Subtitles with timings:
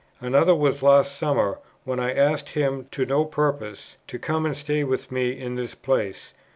[0.19, 4.83] Another was last summer, when I asked him (to no purpose) to come and stay
[4.83, 6.33] with me in this place.